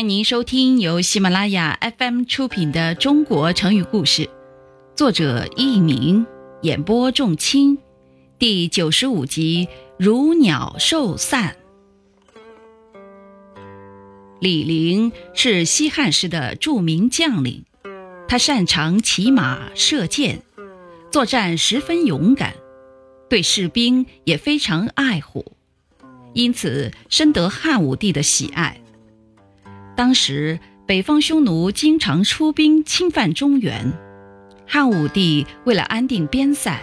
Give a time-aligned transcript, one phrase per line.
[0.00, 4.22] 欢迎您收听由喜马拉雅 FM 出品的《中国成语故事》，
[4.96, 6.24] 作者佚名，
[6.62, 7.76] 演播仲卿，
[8.38, 9.68] 第九十五集
[9.98, 11.54] 《如鸟兽散》。
[14.40, 17.66] 李陵是西汉时的著名将领，
[18.26, 20.40] 他擅长骑马射箭，
[21.10, 22.54] 作战十分勇敢，
[23.28, 25.44] 对士兵也非常爱护，
[26.32, 28.79] 因此深得汉武帝的喜爱。
[30.00, 33.92] 当时北方匈奴经常出兵侵犯中原，
[34.66, 36.80] 汉武帝为了安定边塞，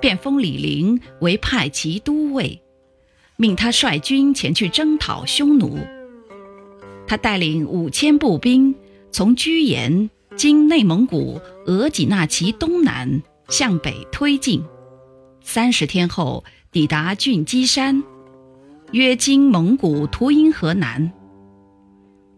[0.00, 2.62] 便封李陵为派骑都尉，
[3.36, 5.78] 命他率军前去征讨匈奴。
[7.06, 8.74] 他带领五千步兵
[9.12, 14.64] 从居延经内蒙古额济纳旗东南向北推进，
[15.42, 16.42] 三十天后
[16.72, 18.02] 抵达俊基山，
[18.92, 21.12] 约经蒙古图阴河南。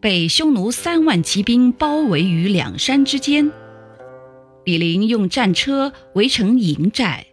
[0.01, 3.51] 被匈奴三万骑兵包围于两山之间，
[4.65, 7.27] 李陵用战车围成营寨，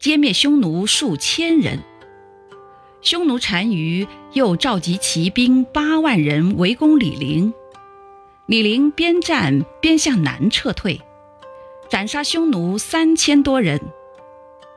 [0.00, 1.80] 歼灭匈奴数千人。
[3.02, 7.52] 匈奴单于又召集骑兵八万人围攻李陵，
[8.46, 10.98] 李陵边战边向南撤退，
[11.90, 13.78] 斩杀匈奴三千多人。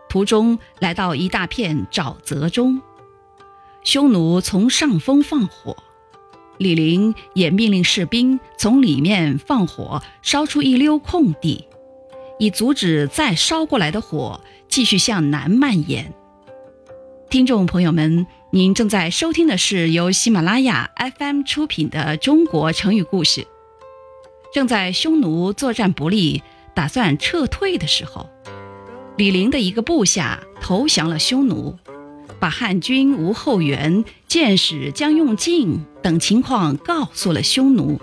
[0.10, 2.82] 途中来到一大片沼泽中，
[3.86, 5.78] 匈奴从上风放火。
[6.64, 11.67] 李陵也命令士兵从里面放火，烧出一溜空地，
[12.39, 16.14] 以阻止再烧过来的火继续向南蔓延。
[17.30, 23.42] 听众朋友们，您正在收听的是由喜马拉雅 FM 出品的《中国成语故事》。
[24.53, 26.44] 正在匈奴作战不利，
[26.75, 28.30] 打算撤退的时候，
[29.17, 31.75] 李陵的一个部下投降了匈奴。
[32.44, 38.02] 把汉军无后援，箭矢将用尽等情况告诉了匈奴。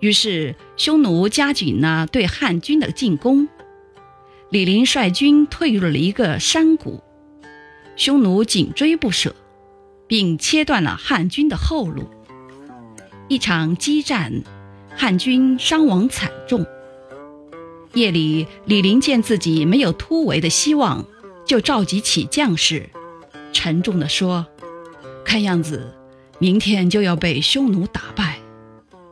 [0.00, 3.46] 于是匈奴加紧了对汉军的进攻。
[4.48, 7.02] 李陵率军退入了一个山谷，
[7.96, 9.36] 匈奴紧追不舍，
[10.06, 12.08] 并切断了汉军的后路。
[13.28, 14.42] 一场激战，
[14.96, 16.64] 汉军伤亡惨重。
[17.92, 21.04] 夜里，李陵见自己没有突围的希望，
[21.44, 22.88] 就召集起将士。
[23.58, 24.46] 沉重地说
[25.26, 25.92] ：“看样子，
[26.38, 28.38] 明天就要被匈奴打败，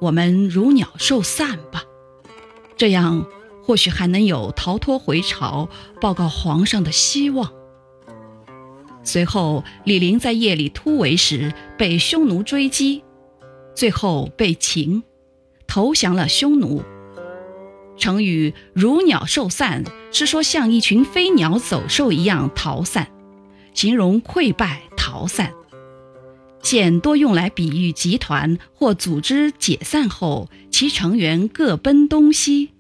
[0.01, 1.83] 我们如鸟兽散吧。
[2.77, 3.27] 这样
[3.65, 5.69] 或许还能有逃脱回朝、
[6.01, 7.53] 报告皇上的希望。”
[9.03, 13.03] 随后，李陵在夜里突围时被匈奴追击，
[13.75, 15.03] 最后被擒，
[15.67, 16.85] 投降了匈奴。
[17.97, 23.09] 成语“如鸟兽散”是说像一群飞鸟走兽一样逃散。
[23.77, 25.53] 形容溃败逃散，
[26.63, 32.71] 现多用来比喻集团或组织解散后，其成员各奔东西。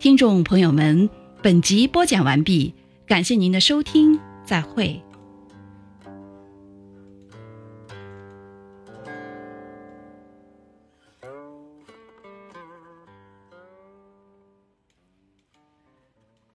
[0.00, 1.08] 听众朋友们，
[1.40, 2.74] 本集播讲完毕，
[3.06, 5.00] 感谢您的收听，再会。